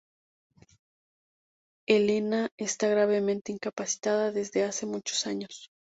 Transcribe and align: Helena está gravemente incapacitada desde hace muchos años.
Helena 1.87 2.49
está 2.59 2.87
gravemente 2.87 3.51
incapacitada 3.51 4.31
desde 4.31 4.63
hace 4.63 4.87
muchos 4.87 5.27
años. 5.27 5.69